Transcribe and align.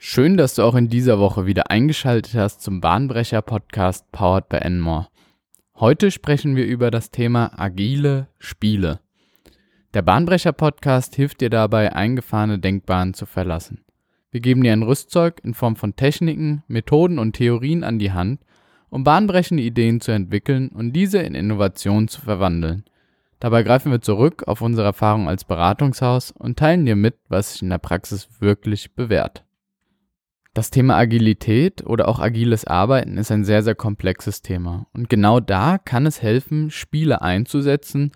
Schön, 0.00 0.36
dass 0.36 0.54
du 0.54 0.62
auch 0.62 0.76
in 0.76 0.88
dieser 0.88 1.18
Woche 1.18 1.44
wieder 1.44 1.72
eingeschaltet 1.72 2.34
hast 2.34 2.62
zum 2.62 2.80
Bahnbrecher 2.80 3.42
Podcast 3.42 4.10
Powered 4.12 4.48
by 4.48 4.58
Enmore. 4.58 5.08
Heute 5.74 6.12
sprechen 6.12 6.54
wir 6.54 6.66
über 6.66 6.92
das 6.92 7.10
Thema 7.10 7.50
agile 7.56 8.28
Spiele. 8.38 9.00
Der 9.94 10.02
Bahnbrecher 10.02 10.52
Podcast 10.52 11.16
hilft 11.16 11.40
dir 11.40 11.50
dabei, 11.50 11.92
eingefahrene 11.94 12.60
Denkbahnen 12.60 13.12
zu 13.12 13.26
verlassen. 13.26 13.84
Wir 14.30 14.40
geben 14.40 14.62
dir 14.62 14.72
ein 14.72 14.84
Rüstzeug 14.84 15.40
in 15.42 15.52
Form 15.52 15.74
von 15.74 15.96
Techniken, 15.96 16.62
Methoden 16.68 17.18
und 17.18 17.32
Theorien 17.32 17.82
an 17.82 17.98
die 17.98 18.12
Hand, 18.12 18.40
um 18.90 19.02
bahnbrechende 19.02 19.64
Ideen 19.64 20.00
zu 20.00 20.12
entwickeln 20.12 20.68
und 20.68 20.92
diese 20.92 21.18
in 21.18 21.34
Innovationen 21.34 22.06
zu 22.06 22.20
verwandeln. 22.20 22.84
Dabei 23.40 23.64
greifen 23.64 23.90
wir 23.90 24.00
zurück 24.00 24.44
auf 24.46 24.60
unsere 24.60 24.86
Erfahrung 24.86 25.28
als 25.28 25.42
Beratungshaus 25.42 26.30
und 26.30 26.56
teilen 26.56 26.86
dir 26.86 26.96
mit, 26.96 27.16
was 27.28 27.54
sich 27.54 27.62
in 27.62 27.70
der 27.70 27.78
Praxis 27.78 28.28
wirklich 28.38 28.94
bewährt. 28.94 29.44
Das 30.54 30.70
Thema 30.70 30.96
Agilität 30.96 31.86
oder 31.86 32.08
auch 32.08 32.18
agiles 32.18 32.64
Arbeiten 32.64 33.16
ist 33.16 33.30
ein 33.30 33.44
sehr, 33.44 33.62
sehr 33.62 33.74
komplexes 33.74 34.42
Thema. 34.42 34.86
Und 34.92 35.08
genau 35.08 35.40
da 35.40 35.78
kann 35.78 36.06
es 36.06 36.20
helfen, 36.22 36.70
Spiele 36.70 37.22
einzusetzen, 37.22 38.12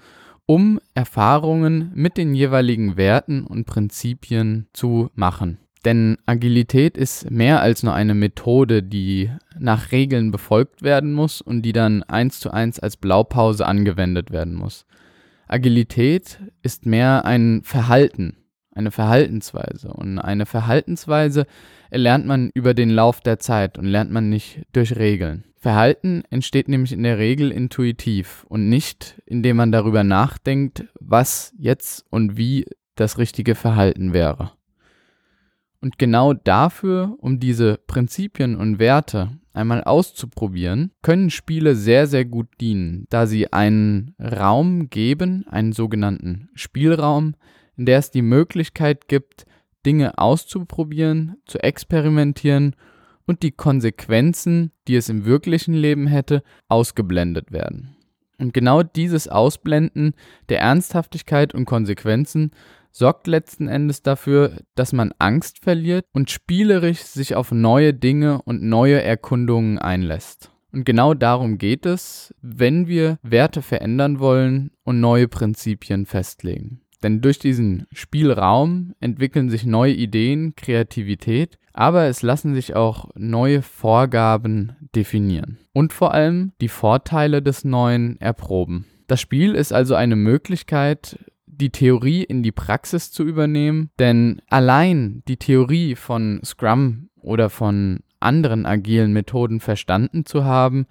um 0.46 0.80
Erfahrungen 0.94 1.92
mit 1.94 2.16
den 2.16 2.34
jeweiligen 2.34 2.96
Werten 2.96 3.44
und 3.44 3.66
Prinzipien 3.66 4.66
zu 4.72 5.10
machen. 5.14 5.58
Denn 5.84 6.18
Agilität 6.26 6.96
ist 6.96 7.30
mehr 7.30 7.60
als 7.60 7.82
nur 7.82 7.94
eine 7.94 8.14
Methode, 8.14 8.82
die 8.82 9.30
nach 9.58 9.90
Regeln 9.90 10.30
befolgt 10.30 10.82
werden 10.82 11.12
muss 11.12 11.40
und 11.40 11.62
die 11.62 11.72
dann 11.72 12.02
eins 12.04 12.38
zu 12.38 12.50
eins 12.50 12.78
als 12.78 12.96
Blaupause 12.96 13.66
angewendet 13.66 14.30
werden 14.30 14.54
muss. 14.54 14.86
Agilität 15.48 16.38
ist 16.62 16.86
mehr 16.86 17.24
ein 17.24 17.62
Verhalten, 17.64 18.36
eine 18.74 18.90
Verhaltensweise. 18.90 19.88
Und 19.92 20.18
eine 20.18 20.46
Verhaltensweise 20.46 21.46
erlernt 21.90 22.26
man 22.26 22.50
über 22.54 22.74
den 22.74 22.90
Lauf 22.90 23.20
der 23.20 23.38
Zeit 23.38 23.78
und 23.78 23.84
lernt 23.84 24.10
man 24.10 24.28
nicht 24.28 24.62
durch 24.72 24.96
Regeln. 24.96 25.44
Verhalten 25.56 26.24
entsteht 26.30 26.68
nämlich 26.68 26.92
in 26.92 27.04
der 27.04 27.18
Regel 27.18 27.52
intuitiv 27.52 28.44
und 28.48 28.68
nicht, 28.68 29.22
indem 29.26 29.56
man 29.56 29.70
darüber 29.70 30.02
nachdenkt, 30.02 30.84
was 30.98 31.54
jetzt 31.56 32.04
und 32.10 32.36
wie 32.36 32.66
das 32.96 33.18
richtige 33.18 33.54
Verhalten 33.54 34.12
wäre. 34.12 34.52
Und 35.80 35.98
genau 35.98 36.32
dafür, 36.32 37.16
um 37.18 37.40
diese 37.40 37.78
Prinzipien 37.86 38.56
und 38.56 38.78
Werte 38.78 39.38
einmal 39.52 39.84
auszuprobieren, 39.84 40.92
können 41.02 41.30
Spiele 41.30 41.74
sehr, 41.74 42.06
sehr 42.06 42.24
gut 42.24 42.48
dienen, 42.60 43.06
da 43.10 43.26
sie 43.26 43.52
einen 43.52 44.14
Raum 44.18 44.90
geben, 44.90 45.44
einen 45.48 45.72
sogenannten 45.72 46.48
Spielraum, 46.54 47.34
in 47.76 47.86
der 47.86 47.98
es 47.98 48.10
die 48.10 48.22
Möglichkeit 48.22 49.08
gibt, 49.08 49.46
Dinge 49.84 50.18
auszuprobieren, 50.18 51.36
zu 51.46 51.58
experimentieren 51.58 52.76
und 53.26 53.42
die 53.42 53.52
Konsequenzen, 53.52 54.72
die 54.88 54.96
es 54.96 55.08
im 55.08 55.24
wirklichen 55.24 55.74
Leben 55.74 56.06
hätte, 56.06 56.42
ausgeblendet 56.68 57.52
werden. 57.52 57.96
Und 58.38 58.54
genau 58.54 58.82
dieses 58.82 59.28
Ausblenden 59.28 60.14
der 60.48 60.60
Ernsthaftigkeit 60.60 61.54
und 61.54 61.64
Konsequenzen 61.64 62.50
sorgt 62.90 63.26
letzten 63.26 63.68
Endes 63.68 64.02
dafür, 64.02 64.58
dass 64.74 64.92
man 64.92 65.12
Angst 65.18 65.60
verliert 65.62 66.04
und 66.12 66.30
spielerisch 66.30 67.00
sich 67.00 67.34
auf 67.34 67.52
neue 67.52 67.94
Dinge 67.94 68.42
und 68.42 68.62
neue 68.62 69.02
Erkundungen 69.02 69.78
einlässt. 69.78 70.50
Und 70.72 70.84
genau 70.84 71.14
darum 71.14 71.58
geht 71.58 71.86
es, 71.86 72.34
wenn 72.40 72.86
wir 72.86 73.18
Werte 73.22 73.62
verändern 73.62 74.18
wollen 74.18 74.70
und 74.84 75.00
neue 75.00 75.28
Prinzipien 75.28 76.06
festlegen. 76.06 76.80
Denn 77.02 77.20
durch 77.20 77.38
diesen 77.38 77.86
Spielraum 77.92 78.94
entwickeln 79.00 79.50
sich 79.50 79.66
neue 79.66 79.92
Ideen, 79.92 80.54
Kreativität, 80.56 81.58
aber 81.72 82.04
es 82.04 82.22
lassen 82.22 82.54
sich 82.54 82.76
auch 82.76 83.10
neue 83.14 83.62
Vorgaben 83.62 84.76
definieren. 84.94 85.58
Und 85.72 85.92
vor 85.92 86.14
allem 86.14 86.52
die 86.60 86.68
Vorteile 86.68 87.42
des 87.42 87.64
Neuen 87.64 88.20
erproben. 88.20 88.86
Das 89.06 89.20
Spiel 89.20 89.54
ist 89.54 89.72
also 89.72 89.94
eine 89.94 90.16
Möglichkeit, 90.16 91.18
die 91.46 91.70
Theorie 91.70 92.22
in 92.22 92.42
die 92.42 92.52
Praxis 92.52 93.10
zu 93.10 93.24
übernehmen, 93.24 93.90
denn 93.98 94.40
allein 94.48 95.22
die 95.28 95.36
Theorie 95.36 95.96
von 95.96 96.40
Scrum 96.44 97.08
oder 97.16 97.50
von 97.50 98.00
anderen 98.20 98.66
agilen 98.66 99.12
Methoden 99.12 99.60
verstanden 99.60 100.24
zu 100.24 100.44
haben, 100.44 100.86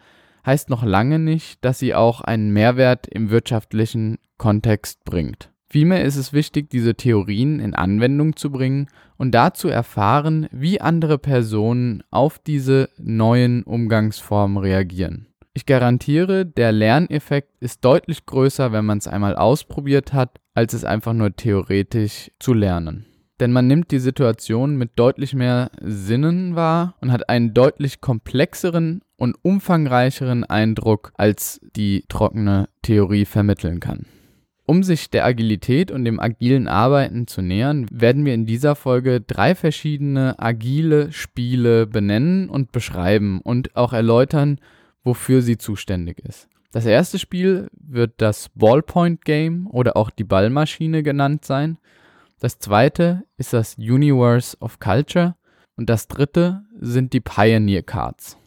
heißt 0.45 0.69
noch 0.69 0.83
lange 0.83 1.19
nicht, 1.19 1.63
dass 1.63 1.79
sie 1.79 1.93
auch 1.93 2.21
einen 2.21 2.51
Mehrwert 2.51 3.07
im 3.07 3.29
wirtschaftlichen 3.29 4.17
Kontext 4.37 5.03
bringt. 5.03 5.51
Vielmehr 5.71 6.03
ist 6.03 6.17
es 6.17 6.33
wichtig, 6.33 6.69
diese 6.69 6.95
Theorien 6.95 7.61
in 7.61 7.73
Anwendung 7.73 8.35
zu 8.35 8.51
bringen 8.51 8.87
und 9.15 9.31
dazu 9.31 9.69
erfahren, 9.69 10.49
wie 10.51 10.81
andere 10.81 11.17
Personen 11.17 12.03
auf 12.11 12.39
diese 12.39 12.89
neuen 12.97 13.63
Umgangsformen 13.63 14.57
reagieren. 14.57 15.27
Ich 15.53 15.65
garantiere, 15.65 16.45
der 16.45 16.73
Lerneffekt 16.73 17.53
ist 17.61 17.85
deutlich 17.85 18.25
größer, 18.25 18.73
wenn 18.73 18.83
man 18.83 18.97
es 18.97 19.07
einmal 19.07 19.37
ausprobiert 19.37 20.11
hat, 20.11 20.41
als 20.55 20.73
es 20.73 20.83
einfach 20.83 21.13
nur 21.13 21.37
theoretisch 21.37 22.31
zu 22.37 22.53
lernen. 22.53 23.05
Denn 23.39 23.53
man 23.53 23.67
nimmt 23.67 23.91
die 23.91 23.99
Situation 23.99 24.75
mit 24.75 24.91
deutlich 24.97 25.33
mehr 25.33 25.71
Sinnen 25.79 26.57
wahr 26.57 26.95
und 26.99 27.13
hat 27.13 27.29
einen 27.29 27.53
deutlich 27.53 28.01
komplexeren 28.01 29.03
und 29.15 29.37
umfangreicheren 29.41 30.43
Eindruck, 30.43 31.13
als 31.15 31.61
die 31.77 32.03
trockene 32.09 32.67
Theorie 32.81 33.23
vermitteln 33.23 33.79
kann. 33.79 34.05
Um 34.65 34.83
sich 34.83 35.09
der 35.09 35.25
Agilität 35.25 35.91
und 35.91 36.05
dem 36.05 36.19
agilen 36.19 36.67
Arbeiten 36.67 37.27
zu 37.27 37.41
nähern, 37.41 37.87
werden 37.91 38.25
wir 38.25 38.33
in 38.33 38.45
dieser 38.45 38.75
Folge 38.75 39.19
drei 39.19 39.55
verschiedene 39.55 40.35
agile 40.37 41.11
Spiele 41.11 41.87
benennen 41.87 42.49
und 42.49 42.71
beschreiben 42.71 43.41
und 43.41 43.75
auch 43.75 43.91
erläutern, 43.91 44.59
wofür 45.03 45.41
sie 45.41 45.57
zuständig 45.57 46.19
ist. 46.19 46.47
Das 46.71 46.85
erste 46.85 47.19
Spiel 47.19 47.69
wird 47.73 48.13
das 48.17 48.49
Ballpoint 48.55 49.25
Game 49.25 49.67
oder 49.67 49.97
auch 49.97 50.09
die 50.09 50.23
Ballmaschine 50.23 51.03
genannt 51.03 51.43
sein. 51.43 51.77
Das 52.39 52.59
zweite 52.59 53.23
ist 53.37 53.51
das 53.53 53.77
Universe 53.77 54.55
of 54.61 54.79
Culture 54.79 55.35
und 55.75 55.89
das 55.89 56.07
dritte 56.07 56.63
sind 56.79 57.13
die 57.13 57.19
Pioneer 57.19 57.83
Cards. 57.83 58.37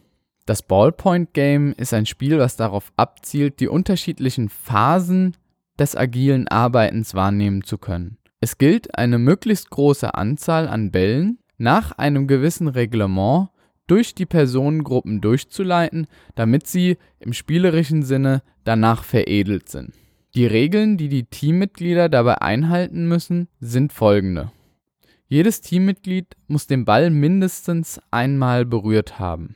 Das 0.47 0.63
Ballpoint 0.63 1.33
Game 1.33 1.73
ist 1.73 1.93
ein 1.93 2.05
Spiel, 2.05 2.39
was 2.39 2.55
darauf 2.55 2.91
abzielt, 2.95 3.59
die 3.59 3.67
unterschiedlichen 3.67 4.49
Phasen 4.49 5.35
des 5.79 5.95
agilen 5.95 6.47
Arbeitens 6.47 7.13
wahrnehmen 7.13 7.63
zu 7.63 7.77
können. 7.77 8.17
Es 8.39 8.57
gilt, 8.57 8.97
eine 8.97 9.17
möglichst 9.17 9.69
große 9.69 10.13
Anzahl 10.13 10.67
an 10.67 10.91
Bällen 10.91 11.39
nach 11.57 11.91
einem 11.93 12.27
gewissen 12.27 12.67
Reglement 12.67 13.49
durch 13.87 14.15
die 14.15 14.25
Personengruppen 14.25 15.21
durchzuleiten, 15.21 16.07
damit 16.35 16.67
sie 16.67 16.97
im 17.19 17.33
spielerischen 17.33 18.03
Sinne 18.03 18.41
danach 18.63 19.03
veredelt 19.03 19.69
sind. 19.69 19.93
Die 20.33 20.45
Regeln, 20.45 20.97
die 20.97 21.07
die 21.07 21.23
Teammitglieder 21.23 22.09
dabei 22.09 22.41
einhalten 22.41 23.07
müssen, 23.07 23.47
sind 23.59 23.93
folgende. 23.93 24.51
Jedes 25.27 25.61
Teammitglied 25.61 26.35
muss 26.47 26.67
den 26.67 26.85
Ball 26.85 27.09
mindestens 27.09 28.01
einmal 28.11 28.65
berührt 28.65 29.17
haben. 29.17 29.55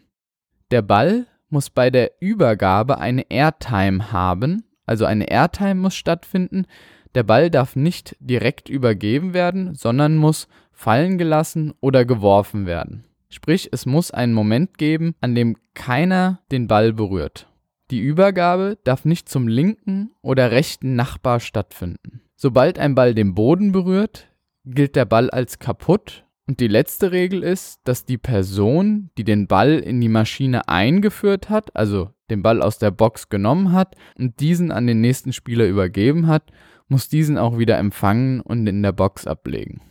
Der 0.72 0.81
Ball 0.81 1.25
muss 1.50 1.69
bei 1.69 1.90
der 1.90 2.13
Übergabe 2.22 3.00
eine 3.00 3.29
Airtime 3.29 4.12
haben, 4.12 4.63
also 4.89 5.05
eine 5.05 5.29
Airtime 5.29 5.75
muss 5.75 5.95
stattfinden. 5.95 6.66
Der 7.13 7.23
Ball 7.23 7.51
darf 7.51 7.75
nicht 7.75 8.17
direkt 8.19 8.69
übergeben 8.69 9.33
werden, 9.33 9.75
sondern 9.75 10.17
muss 10.17 10.47
fallen 10.72 11.17
gelassen 11.17 11.73
oder 11.79 12.05
geworfen 12.05 12.66
werden. 12.66 13.05
Sprich, 13.29 13.69
es 13.72 13.85
muss 13.85 14.09
einen 14.09 14.33
Moment 14.33 14.79
geben, 14.79 15.13
an 15.22 15.35
dem 15.35 15.55
keiner 15.75 16.41
den 16.51 16.67
Ball 16.67 16.91
berührt. 16.91 17.47
Die 17.91 17.99
Übergabe 17.99 18.79
darf 18.83 19.05
nicht 19.05 19.29
zum 19.29 19.47
linken 19.47 20.11
oder 20.22 20.51
rechten 20.51 20.95
Nachbar 20.95 21.39
stattfinden. 21.39 22.22
Sobald 22.35 22.79
ein 22.79 22.95
Ball 22.95 23.13
den 23.13 23.35
Boden 23.35 23.72
berührt, 23.72 24.28
gilt 24.66 24.95
der 24.95 25.05
Ball 25.05 25.29
als 25.29 25.59
kaputt 25.59 26.25
und 26.49 26.61
die 26.61 26.67
letzte 26.67 27.11
Regel 27.11 27.43
ist, 27.43 27.79
dass 27.84 28.05
die 28.05 28.17
Person, 28.17 29.11
die 29.19 29.23
den 29.23 29.46
Ball 29.46 29.78
in 29.78 30.01
die 30.01 30.09
Maschine 30.09 30.67
eingeführt 30.67 31.51
hat, 31.51 31.75
also 31.75 32.09
den 32.31 32.41
Ball 32.41 32.63
aus 32.63 32.79
der 32.79 32.90
Box 32.90 33.29
genommen 33.29 33.72
hat 33.72 33.96
und 34.17 34.40
diesen 34.40 34.72
an 34.72 34.87
den 34.87 34.99
nächsten 34.99 35.31
Spieler 35.31 35.67
übergeben 35.67 36.25
hat, 36.25 36.51
muss 36.87 37.07
diesen 37.07 37.37
auch 37.37 37.59
wieder 37.59 37.78
empfangen 37.78 38.41
und 38.41 38.66
in 38.66 38.81
der 38.81 38.93
Box 38.93 39.28
ablegen. 39.28 39.81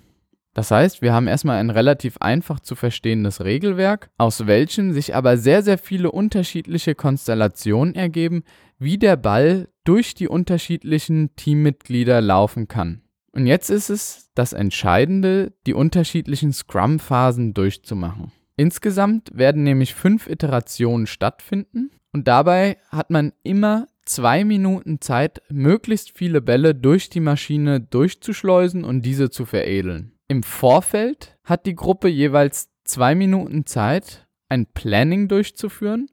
Das 0.52 0.72
heißt, 0.72 1.00
wir 1.00 1.12
haben 1.12 1.28
erstmal 1.28 1.58
ein 1.58 1.70
relativ 1.70 2.16
einfach 2.18 2.58
zu 2.58 2.74
verstehendes 2.74 3.44
Regelwerk, 3.44 4.10
aus 4.18 4.48
welchem 4.48 4.92
sich 4.92 5.14
aber 5.14 5.36
sehr, 5.36 5.62
sehr 5.62 5.78
viele 5.78 6.10
unterschiedliche 6.10 6.96
Konstellationen 6.96 7.94
ergeben, 7.94 8.42
wie 8.80 8.98
der 8.98 9.16
Ball 9.16 9.68
durch 9.84 10.16
die 10.16 10.26
unterschiedlichen 10.26 11.36
Teammitglieder 11.36 12.20
laufen 12.20 12.66
kann. 12.66 13.02
Und 13.32 13.46
jetzt 13.46 13.70
ist 13.70 13.90
es 13.90 14.30
das 14.34 14.52
Entscheidende, 14.52 15.52
die 15.66 15.74
unterschiedlichen 15.74 16.52
Scrum-Phasen 16.52 17.54
durchzumachen. 17.54 18.32
Insgesamt 18.56 19.30
werden 19.32 19.62
nämlich 19.62 19.94
fünf 19.94 20.28
Iterationen 20.28 21.06
stattfinden 21.06 21.90
und 22.12 22.26
dabei 22.26 22.78
hat 22.88 23.10
man 23.10 23.32
immer 23.42 23.86
zwei 24.04 24.44
Minuten 24.44 25.00
Zeit, 25.00 25.42
möglichst 25.50 26.16
viele 26.16 26.40
Bälle 26.40 26.74
durch 26.74 27.10
die 27.10 27.20
Maschine 27.20 27.80
durchzuschleusen 27.80 28.82
und 28.82 29.02
diese 29.02 29.30
zu 29.30 29.44
veredeln. 29.44 30.12
Im 30.28 30.42
Vorfeld 30.42 31.36
hat 31.44 31.66
die 31.66 31.76
Gruppe 31.76 32.08
jeweils 32.08 32.70
zwei 32.84 33.14
Minuten 33.14 33.66
Zeit, 33.66 34.26
ein 34.48 34.66
Planning 34.66 35.28
durchzuführen, 35.28 36.08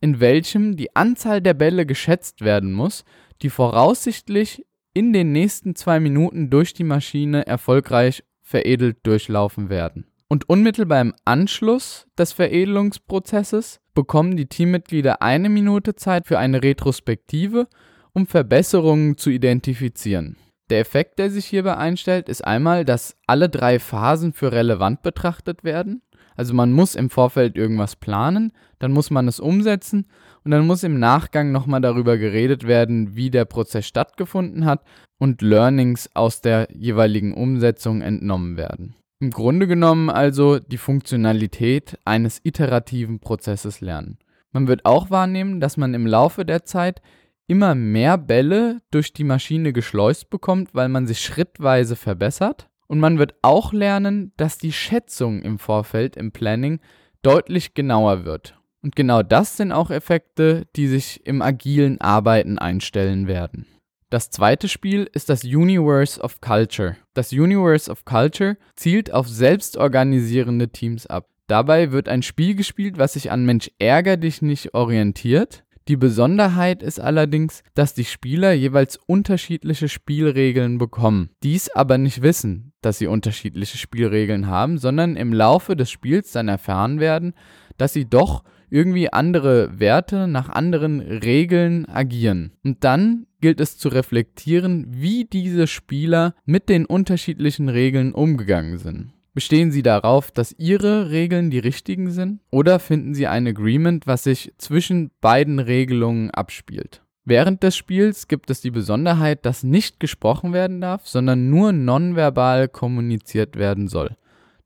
in 0.00 0.20
welchem 0.20 0.76
die 0.76 0.94
Anzahl 0.96 1.40
der 1.40 1.54
Bälle 1.54 1.86
geschätzt 1.86 2.40
werden 2.40 2.72
muss, 2.72 3.04
die 3.42 3.50
voraussichtlich 3.50 4.64
in 4.92 5.12
den 5.12 5.32
nächsten 5.32 5.74
zwei 5.74 6.00
Minuten 6.00 6.50
durch 6.50 6.74
die 6.74 6.84
Maschine 6.84 7.46
erfolgreich 7.46 8.24
veredelt 8.42 8.98
durchlaufen 9.04 9.68
werden. 9.68 10.06
Und 10.28 10.48
unmittelbar 10.48 11.00
im 11.00 11.14
Anschluss 11.24 12.06
des 12.18 12.32
Veredelungsprozesses 12.32 13.80
bekommen 13.94 14.36
die 14.36 14.46
Teammitglieder 14.46 15.22
eine 15.22 15.48
Minute 15.48 15.96
Zeit 15.96 16.26
für 16.26 16.38
eine 16.38 16.62
Retrospektive, 16.62 17.68
um 18.12 18.26
Verbesserungen 18.26 19.16
zu 19.16 19.30
identifizieren. 19.30 20.36
Der 20.70 20.78
Effekt, 20.78 21.18
der 21.18 21.30
sich 21.30 21.46
hierbei 21.46 21.76
einstellt, 21.76 22.28
ist 22.28 22.44
einmal, 22.44 22.84
dass 22.84 23.16
alle 23.26 23.48
drei 23.48 23.80
Phasen 23.80 24.32
für 24.32 24.52
relevant 24.52 25.02
betrachtet 25.02 25.64
werden. 25.64 26.02
Also 26.36 26.54
man 26.54 26.72
muss 26.72 26.94
im 26.94 27.10
Vorfeld 27.10 27.56
irgendwas 27.56 27.96
planen, 27.96 28.52
dann 28.78 28.92
muss 28.92 29.10
man 29.10 29.26
es 29.26 29.40
umsetzen 29.40 30.06
und 30.44 30.50
dann 30.50 30.66
muss 30.66 30.82
im 30.82 30.98
Nachgang 30.98 31.52
nochmal 31.52 31.80
darüber 31.80 32.16
geredet 32.18 32.66
werden, 32.66 33.14
wie 33.16 33.30
der 33.30 33.44
Prozess 33.44 33.86
stattgefunden 33.86 34.64
hat 34.64 34.82
und 35.18 35.42
Learnings 35.42 36.10
aus 36.14 36.40
der 36.40 36.68
jeweiligen 36.72 37.34
Umsetzung 37.34 38.00
entnommen 38.02 38.56
werden. 38.56 38.94
Im 39.20 39.30
Grunde 39.30 39.66
genommen 39.66 40.08
also 40.08 40.58
die 40.58 40.78
Funktionalität 40.78 41.98
eines 42.06 42.40
iterativen 42.42 43.20
Prozesses 43.20 43.82
lernen. 43.82 44.18
Man 44.52 44.66
wird 44.66 44.86
auch 44.86 45.10
wahrnehmen, 45.10 45.60
dass 45.60 45.76
man 45.76 45.92
im 45.92 46.06
Laufe 46.06 46.46
der 46.46 46.64
Zeit 46.64 47.02
immer 47.46 47.74
mehr 47.74 48.16
Bälle 48.16 48.78
durch 48.90 49.12
die 49.12 49.24
Maschine 49.24 49.72
geschleust 49.72 50.30
bekommt, 50.30 50.74
weil 50.74 50.88
man 50.88 51.06
sich 51.06 51.20
schrittweise 51.20 51.96
verbessert. 51.96 52.68
Und 52.86 52.98
man 52.98 53.18
wird 53.18 53.34
auch 53.42 53.72
lernen, 53.72 54.32
dass 54.36 54.56
die 54.56 54.72
Schätzung 54.72 55.42
im 55.42 55.58
Vorfeld 55.58 56.16
im 56.16 56.32
Planning 56.32 56.80
deutlich 57.22 57.74
genauer 57.74 58.24
wird. 58.24 58.59
Und 58.82 58.96
genau 58.96 59.22
das 59.22 59.56
sind 59.56 59.72
auch 59.72 59.90
Effekte, 59.90 60.66
die 60.76 60.88
sich 60.88 61.26
im 61.26 61.42
agilen 61.42 62.00
Arbeiten 62.00 62.58
einstellen 62.58 63.26
werden. 63.26 63.66
Das 64.08 64.30
zweite 64.30 64.68
Spiel 64.68 65.08
ist 65.12 65.28
das 65.28 65.44
Universe 65.44 66.20
of 66.20 66.40
Culture. 66.40 66.96
Das 67.14 67.32
Universe 67.32 67.90
of 67.90 68.04
Culture 68.04 68.56
zielt 68.74 69.12
auf 69.12 69.28
selbstorganisierende 69.28 70.68
Teams 70.68 71.06
ab. 71.06 71.28
Dabei 71.46 71.92
wird 71.92 72.08
ein 72.08 72.22
Spiel 72.22 72.54
gespielt, 72.54 72.98
was 72.98 73.12
sich 73.12 73.30
an 73.30 73.44
Mensch 73.44 73.70
ärger 73.78 74.16
dich 74.16 74.42
nicht 74.42 74.74
orientiert. 74.74 75.64
Die 75.88 75.96
Besonderheit 75.96 76.82
ist 76.82 77.00
allerdings, 77.00 77.62
dass 77.74 77.94
die 77.94 78.04
Spieler 78.04 78.52
jeweils 78.52 78.96
unterschiedliche 79.06 79.88
Spielregeln 79.88 80.78
bekommen. 80.78 81.30
Dies 81.42 81.68
aber 81.70 81.98
nicht 81.98 82.22
wissen, 82.22 82.72
dass 82.80 82.98
sie 82.98 83.06
unterschiedliche 83.06 83.78
Spielregeln 83.78 84.46
haben, 84.46 84.78
sondern 84.78 85.16
im 85.16 85.32
Laufe 85.32 85.76
des 85.76 85.90
Spiels 85.90 86.32
dann 86.32 86.48
erfahren 86.48 87.00
werden, 87.00 87.34
dass 87.76 87.92
sie 87.92 88.08
doch 88.08 88.44
irgendwie 88.70 89.12
andere 89.12 89.78
Werte 89.78 90.26
nach 90.26 90.48
anderen 90.48 91.00
Regeln 91.00 91.86
agieren. 91.86 92.52
Und 92.64 92.84
dann 92.84 93.26
gilt 93.40 93.60
es 93.60 93.78
zu 93.78 93.88
reflektieren, 93.88 94.86
wie 94.90 95.24
diese 95.24 95.66
Spieler 95.66 96.34
mit 96.44 96.68
den 96.68 96.86
unterschiedlichen 96.86 97.68
Regeln 97.68 98.12
umgegangen 98.12 98.78
sind. 98.78 99.12
Bestehen 99.32 99.70
sie 99.70 99.82
darauf, 99.82 100.30
dass 100.32 100.54
ihre 100.58 101.10
Regeln 101.10 101.50
die 101.50 101.60
richtigen 101.60 102.10
sind? 102.10 102.40
Oder 102.50 102.78
finden 102.78 103.14
sie 103.14 103.26
ein 103.26 103.46
Agreement, 103.46 104.06
was 104.06 104.24
sich 104.24 104.52
zwischen 104.58 105.10
beiden 105.20 105.60
Regelungen 105.60 106.30
abspielt? 106.30 107.02
Während 107.24 107.62
des 107.62 107.76
Spiels 107.76 108.28
gibt 108.28 108.50
es 108.50 108.60
die 108.60 108.72
Besonderheit, 108.72 109.46
dass 109.46 109.62
nicht 109.62 110.00
gesprochen 110.00 110.52
werden 110.52 110.80
darf, 110.80 111.06
sondern 111.06 111.48
nur 111.48 111.72
nonverbal 111.72 112.66
kommuniziert 112.66 113.56
werden 113.56 113.88
soll. 113.88 114.16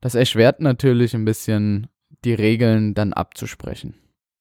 Das 0.01 0.15
erschwert 0.15 0.61
natürlich 0.61 1.13
ein 1.13 1.25
bisschen 1.25 1.87
die 2.25 2.33
Regeln 2.33 2.93
dann 2.93 3.13
abzusprechen. 3.13 3.95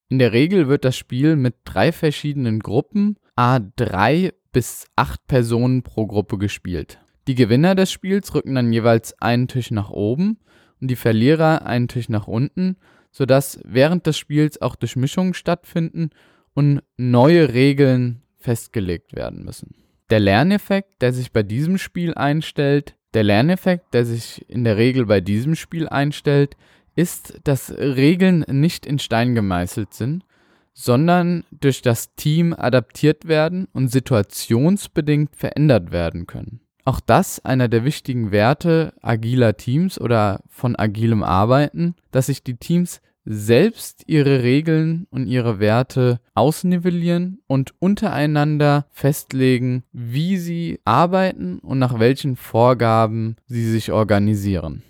In 0.08 0.18
der 0.18 0.32
Regel 0.32 0.68
wird 0.68 0.84
das 0.84 0.96
Spiel 0.96 1.36
mit 1.36 1.56
drei 1.64 1.92
verschiedenen 1.92 2.60
Gruppen, 2.60 3.16
a 3.36 3.60
drei 3.60 4.32
bis 4.52 4.86
acht 4.96 5.26
Personen 5.26 5.82
pro 5.82 6.06
Gruppe 6.06 6.38
gespielt. 6.38 6.98
Die 7.26 7.34
Gewinner 7.34 7.74
des 7.74 7.90
Spiels 7.90 8.34
rücken 8.34 8.54
dann 8.54 8.72
jeweils 8.72 9.20
einen 9.20 9.48
Tisch 9.48 9.70
nach 9.70 9.90
oben 9.90 10.38
und 10.80 10.88
die 10.88 10.96
Verlierer 10.96 11.66
einen 11.66 11.88
Tisch 11.88 12.08
nach 12.08 12.26
unten, 12.26 12.76
sodass 13.10 13.60
während 13.64 14.06
des 14.06 14.18
Spiels 14.18 14.60
auch 14.60 14.76
Durchmischungen 14.76 15.34
stattfinden 15.34 16.10
und 16.52 16.82
neue 16.96 17.52
Regeln 17.54 18.22
festgelegt 18.36 19.14
werden 19.14 19.44
müssen. 19.44 19.74
Der 20.10 20.20
Lerneffekt, 20.20 21.00
der 21.00 21.12
sich 21.12 21.32
bei 21.32 21.42
diesem 21.42 21.78
Spiel 21.78 22.14
einstellt, 22.14 22.94
der 23.14 23.22
Lerneffekt, 23.22 23.94
der 23.94 24.04
sich 24.04 24.48
in 24.50 24.64
der 24.64 24.76
Regel 24.76 25.06
bei 25.06 25.20
diesem 25.20 25.54
Spiel 25.54 25.88
einstellt, 25.88 26.56
ist, 26.94 27.40
dass 27.44 27.72
Regeln 27.76 28.44
nicht 28.48 28.86
in 28.86 28.98
Stein 28.98 29.34
gemeißelt 29.34 29.94
sind, 29.94 30.24
sondern 30.72 31.44
durch 31.50 31.82
das 31.82 32.14
Team 32.14 32.52
adaptiert 32.52 33.26
werden 33.26 33.68
und 33.72 33.88
situationsbedingt 33.88 35.36
verändert 35.36 35.92
werden 35.92 36.26
können. 36.26 36.60
Auch 36.84 37.00
das 37.00 37.42
einer 37.44 37.68
der 37.68 37.84
wichtigen 37.84 38.30
Werte 38.30 38.92
agiler 39.00 39.56
Teams 39.56 39.98
oder 39.98 40.42
von 40.48 40.76
agilem 40.76 41.22
Arbeiten, 41.22 41.94
dass 42.10 42.26
sich 42.26 42.42
die 42.42 42.56
Teams 42.56 43.00
selbst 43.24 44.02
ihre 44.06 44.42
Regeln 44.42 45.06
und 45.10 45.26
ihre 45.26 45.58
Werte 45.58 46.20
ausnivellieren 46.34 47.40
und 47.46 47.72
untereinander 47.78 48.86
festlegen, 48.90 49.84
wie 49.92 50.36
sie 50.36 50.78
arbeiten 50.84 51.58
und 51.60 51.78
nach 51.78 51.98
welchen 51.98 52.36
Vorgaben 52.36 53.36
sie 53.46 53.70
sich 53.70 53.92
organisieren. 53.92 54.82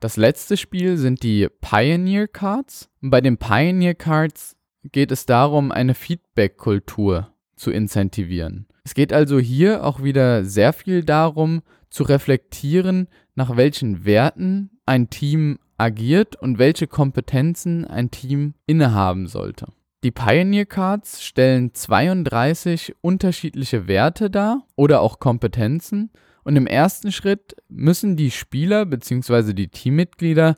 Das 0.00 0.16
letzte 0.16 0.56
Spiel 0.56 0.96
sind 0.96 1.22
die 1.22 1.46
Pioneer 1.60 2.26
Cards. 2.26 2.88
bei 3.02 3.20
den 3.20 3.36
Pioneer 3.36 3.94
Cards 3.94 4.56
geht 4.90 5.12
es 5.12 5.26
darum, 5.26 5.70
eine 5.70 5.92
Feedback-Kultur 5.92 7.34
zu 7.54 7.70
incentivieren. 7.70 8.66
Es 8.82 8.94
geht 8.94 9.12
also 9.12 9.38
hier 9.38 9.84
auch 9.84 10.02
wieder 10.02 10.42
sehr 10.46 10.72
viel 10.72 11.04
darum, 11.04 11.60
zu 11.90 12.04
reflektieren, 12.04 13.08
nach 13.34 13.58
welchen 13.58 14.06
Werten 14.06 14.70
ein 14.86 15.10
Team 15.10 15.58
agiert 15.76 16.34
und 16.34 16.58
welche 16.58 16.86
Kompetenzen 16.86 17.84
ein 17.84 18.10
Team 18.10 18.54
innehaben 18.66 19.26
sollte. 19.26 19.66
Die 20.02 20.12
Pioneer 20.12 20.64
Cards 20.64 21.22
stellen 21.22 21.74
32 21.74 22.94
unterschiedliche 23.02 23.86
Werte 23.86 24.30
dar 24.30 24.64
oder 24.76 25.02
auch 25.02 25.18
Kompetenzen 25.20 26.10
und 26.44 26.56
im 26.56 26.66
ersten 26.66 27.12
Schritt 27.12 27.56
müssen 27.68 28.16
die 28.16 28.30
Spieler 28.30 28.86
bzw. 28.86 29.52
die 29.52 29.68
Teammitglieder 29.68 30.56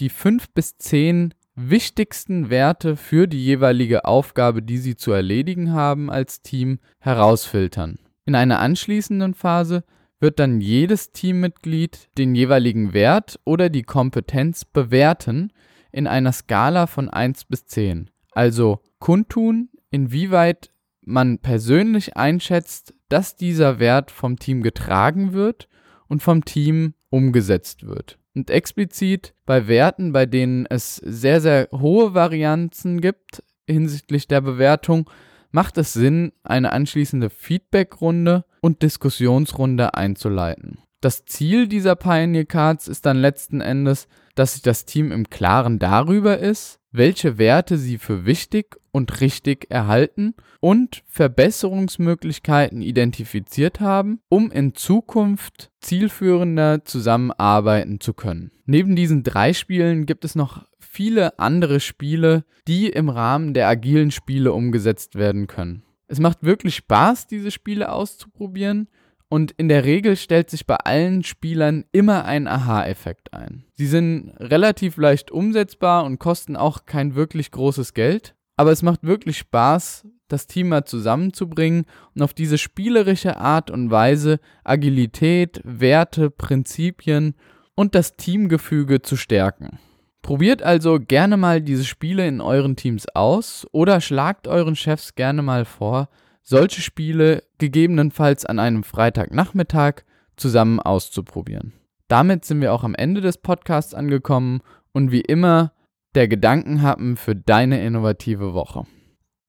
die 0.00 0.08
fünf 0.08 0.50
bis 0.50 0.78
zehn 0.78 1.34
wichtigsten 1.54 2.50
Werte 2.50 2.96
für 2.96 3.28
die 3.28 3.44
jeweilige 3.44 4.04
Aufgabe, 4.04 4.62
die 4.62 4.78
sie 4.78 4.96
zu 4.96 5.12
erledigen 5.12 5.72
haben 5.72 6.10
als 6.10 6.42
Team, 6.42 6.78
herausfiltern. 6.98 7.98
In 8.24 8.34
einer 8.34 8.60
anschließenden 8.60 9.34
Phase 9.34 9.84
wird 10.18 10.38
dann 10.38 10.60
jedes 10.60 11.12
Teammitglied 11.12 12.08
den 12.16 12.34
jeweiligen 12.34 12.92
Wert 12.92 13.38
oder 13.44 13.68
die 13.68 13.82
Kompetenz 13.82 14.64
bewerten 14.64 15.52
in 15.90 16.06
einer 16.06 16.32
Skala 16.32 16.86
von 16.86 17.10
1 17.10 17.44
bis 17.46 17.66
10. 17.66 18.08
Also 18.30 18.80
kundtun, 18.98 19.68
inwieweit 19.90 20.71
man 21.04 21.38
persönlich 21.38 22.16
einschätzt, 22.16 22.94
dass 23.08 23.36
dieser 23.36 23.78
Wert 23.78 24.10
vom 24.10 24.38
Team 24.38 24.62
getragen 24.62 25.32
wird 25.32 25.68
und 26.08 26.22
vom 26.22 26.44
Team 26.44 26.94
umgesetzt 27.10 27.86
wird. 27.86 28.18
Und 28.34 28.50
explizit 28.50 29.34
bei 29.44 29.66
Werten, 29.68 30.12
bei 30.12 30.24
denen 30.26 30.66
es 30.66 30.96
sehr, 30.96 31.40
sehr 31.40 31.68
hohe 31.72 32.14
Varianzen 32.14 33.00
gibt 33.00 33.42
hinsichtlich 33.68 34.26
der 34.26 34.40
Bewertung, 34.40 35.08
macht 35.50 35.76
es 35.78 35.92
Sinn, 35.92 36.32
eine 36.42 36.72
anschließende 36.72 37.30
Feedbackrunde 37.30 38.44
und 38.60 38.82
Diskussionsrunde 38.82 39.94
einzuleiten. 39.94 40.78
Das 41.02 41.24
Ziel 41.24 41.66
dieser 41.66 41.96
Pioneer 41.96 42.44
Cards 42.44 42.86
ist 42.86 43.06
dann 43.06 43.16
letzten 43.16 43.60
Endes, 43.60 44.06
dass 44.36 44.52
sich 44.52 44.62
das 44.62 44.84
Team 44.84 45.10
im 45.10 45.28
Klaren 45.28 45.80
darüber 45.80 46.38
ist, 46.38 46.78
welche 46.92 47.38
Werte 47.38 47.76
sie 47.76 47.98
für 47.98 48.24
wichtig 48.24 48.76
und 48.92 49.20
richtig 49.20 49.66
erhalten 49.68 50.34
und 50.60 51.02
Verbesserungsmöglichkeiten 51.08 52.82
identifiziert 52.82 53.80
haben, 53.80 54.20
um 54.28 54.52
in 54.52 54.76
Zukunft 54.76 55.72
zielführender 55.80 56.84
zusammenarbeiten 56.84 57.98
zu 57.98 58.14
können. 58.14 58.52
Neben 58.64 58.94
diesen 58.94 59.24
drei 59.24 59.54
Spielen 59.54 60.06
gibt 60.06 60.24
es 60.24 60.36
noch 60.36 60.66
viele 60.78 61.36
andere 61.40 61.80
Spiele, 61.80 62.44
die 62.68 62.88
im 62.88 63.08
Rahmen 63.08 63.54
der 63.54 63.66
agilen 63.66 64.12
Spiele 64.12 64.52
umgesetzt 64.52 65.16
werden 65.16 65.48
können. 65.48 65.82
Es 66.06 66.20
macht 66.20 66.44
wirklich 66.44 66.76
Spaß, 66.76 67.26
diese 67.26 67.50
Spiele 67.50 67.90
auszuprobieren 67.90 68.86
und 69.32 69.52
in 69.52 69.70
der 69.70 69.86
Regel 69.86 70.16
stellt 70.16 70.50
sich 70.50 70.66
bei 70.66 70.76
allen 70.76 71.24
Spielern 71.24 71.86
immer 71.90 72.26
ein 72.26 72.46
Aha-Effekt 72.46 73.32
ein. 73.32 73.64
Sie 73.72 73.86
sind 73.86 74.30
relativ 74.38 74.98
leicht 74.98 75.30
umsetzbar 75.30 76.04
und 76.04 76.18
kosten 76.18 76.54
auch 76.54 76.84
kein 76.84 77.14
wirklich 77.14 77.50
großes 77.50 77.94
Geld. 77.94 78.34
Aber 78.58 78.72
es 78.72 78.82
macht 78.82 79.04
wirklich 79.04 79.38
Spaß, 79.38 80.06
das 80.28 80.48
Team 80.48 80.68
mal 80.68 80.84
zusammenzubringen 80.84 81.86
und 82.14 82.20
auf 82.20 82.34
diese 82.34 82.58
spielerische 82.58 83.38
Art 83.38 83.70
und 83.70 83.90
Weise 83.90 84.38
Agilität, 84.64 85.62
Werte, 85.64 86.28
Prinzipien 86.28 87.34
und 87.74 87.94
das 87.94 88.18
Teamgefüge 88.18 89.00
zu 89.00 89.16
stärken. 89.16 89.78
Probiert 90.20 90.62
also 90.62 91.00
gerne 91.00 91.38
mal 91.38 91.62
diese 91.62 91.86
Spiele 91.86 92.28
in 92.28 92.42
euren 92.42 92.76
Teams 92.76 93.06
aus 93.14 93.66
oder 93.72 94.02
schlagt 94.02 94.46
euren 94.46 94.76
Chefs 94.76 95.14
gerne 95.14 95.40
mal 95.40 95.64
vor, 95.64 96.10
solche 96.42 96.80
Spiele 96.80 97.44
gegebenenfalls 97.58 98.44
an 98.44 98.58
einem 98.58 98.84
Freitagnachmittag 98.84 100.02
zusammen 100.36 100.80
auszuprobieren. 100.80 101.72
Damit 102.08 102.44
sind 102.44 102.60
wir 102.60 102.72
auch 102.72 102.84
am 102.84 102.94
Ende 102.94 103.20
des 103.20 103.38
Podcasts 103.38 103.94
angekommen 103.94 104.60
und 104.92 105.12
wie 105.12 105.20
immer 105.20 105.72
der 106.14 106.28
Gedankenhappen 106.28 107.16
für 107.16 107.34
deine 107.34 107.84
innovative 107.84 108.52
Woche. 108.52 108.84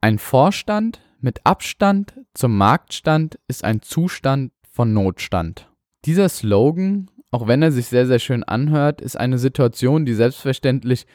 Ein 0.01 0.17
Vorstand 0.17 1.01
mit 1.19 1.45
Abstand 1.45 2.13
zum 2.33 2.57
Marktstand 2.57 3.39
ist 3.47 3.63
ein 3.63 3.81
Zustand 3.81 4.51
von 4.71 4.93
Notstand. 4.93 5.69
Dieser 6.05 6.29
Slogan 6.29 7.09
auch 7.33 7.47
wenn 7.47 7.63
er 7.63 7.71
sich 7.71 7.87
sehr, 7.87 8.05
sehr 8.05 8.19
schön 8.19 8.43
anhört, 8.43 9.01
ist 9.01 9.19
eine 9.19 9.39
Situation, 9.39 10.05
die 10.05 10.13
selbstverständlich 10.13 11.07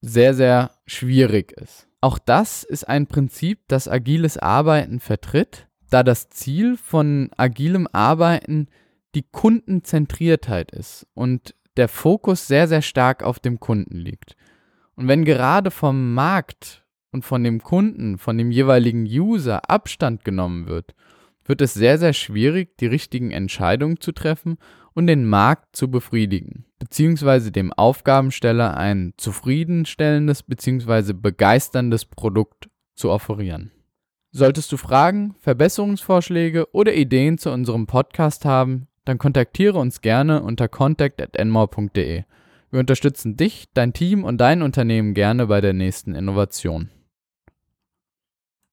sehr, 0.00 0.32
sehr 0.32 0.70
schwierig 0.86 1.52
ist. 1.52 1.85
Auch 2.00 2.18
das 2.18 2.62
ist 2.62 2.88
ein 2.88 3.06
Prinzip, 3.06 3.60
das 3.68 3.88
agiles 3.88 4.38
Arbeiten 4.38 5.00
vertritt, 5.00 5.68
da 5.90 6.02
das 6.02 6.28
Ziel 6.30 6.76
von 6.76 7.30
agilem 7.36 7.88
Arbeiten 7.92 8.68
die 9.14 9.22
Kundenzentriertheit 9.22 10.72
ist 10.72 11.06
und 11.14 11.54
der 11.76 11.88
Fokus 11.88 12.46
sehr, 12.46 12.68
sehr 12.68 12.82
stark 12.82 13.22
auf 13.22 13.38
dem 13.38 13.60
Kunden 13.60 13.96
liegt. 13.96 14.36
Und 14.94 15.08
wenn 15.08 15.24
gerade 15.24 15.70
vom 15.70 16.14
Markt 16.14 16.84
und 17.12 17.24
von 17.24 17.44
dem 17.44 17.62
Kunden, 17.62 18.18
von 18.18 18.36
dem 18.36 18.50
jeweiligen 18.50 19.04
User 19.04 19.70
Abstand 19.70 20.24
genommen 20.24 20.66
wird, 20.66 20.94
wird 21.44 21.60
es 21.60 21.74
sehr, 21.74 21.98
sehr 21.98 22.12
schwierig, 22.12 22.76
die 22.78 22.86
richtigen 22.86 23.30
Entscheidungen 23.30 24.00
zu 24.00 24.12
treffen 24.12 24.58
und 24.96 25.06
den 25.06 25.26
Markt 25.26 25.76
zu 25.76 25.90
befriedigen, 25.90 26.64
beziehungsweise 26.78 27.52
dem 27.52 27.72
Aufgabensteller 27.72 28.76
ein 28.76 29.12
zufriedenstellendes 29.18 30.42
bzw. 30.42 31.12
begeisterndes 31.12 32.06
Produkt 32.06 32.70
zu 32.94 33.10
offerieren. 33.10 33.70
Solltest 34.32 34.72
du 34.72 34.78
Fragen, 34.78 35.34
Verbesserungsvorschläge 35.40 36.72
oder 36.72 36.94
Ideen 36.94 37.36
zu 37.36 37.52
unserem 37.52 37.86
Podcast 37.86 38.46
haben, 38.46 38.88
dann 39.04 39.18
kontaktiere 39.18 39.78
uns 39.78 40.00
gerne 40.00 40.42
unter 40.42 40.66
contact@enmore.de. 40.66 42.24
Wir 42.70 42.80
unterstützen 42.80 43.36
dich, 43.36 43.68
dein 43.74 43.92
Team 43.92 44.24
und 44.24 44.38
dein 44.38 44.62
Unternehmen 44.62 45.12
gerne 45.12 45.46
bei 45.46 45.60
der 45.60 45.74
nächsten 45.74 46.14
Innovation. 46.14 46.90